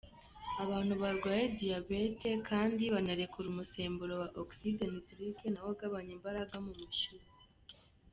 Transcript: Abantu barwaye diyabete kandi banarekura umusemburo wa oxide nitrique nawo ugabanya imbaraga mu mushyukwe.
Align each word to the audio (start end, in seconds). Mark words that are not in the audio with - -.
Abantu 0.63 0.93
barwaye 1.01 1.43
diyabete 1.59 2.29
kandi 2.49 2.83
banarekura 2.93 3.47
umusemburo 3.49 4.13
wa 4.21 4.27
oxide 4.41 4.83
nitrique 4.93 5.45
nawo 5.51 5.69
ugabanya 5.75 6.11
imbaraga 6.17 6.55
mu 6.65 6.71
mushyukwe. 6.79 7.43